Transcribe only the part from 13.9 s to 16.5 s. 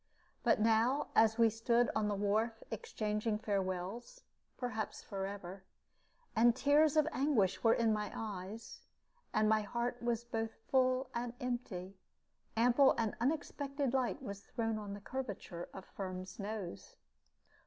light was thrown on the curvature of Firm's